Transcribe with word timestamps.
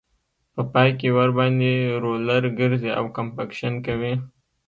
په 0.53 0.61
پای 0.73 0.89
کې 0.99 1.07
ورباندې 1.17 1.71
رولر 2.03 2.43
ګرځي 2.59 2.91
او 2.99 3.05
کمپکشن 3.17 3.73
کوي 3.85 4.13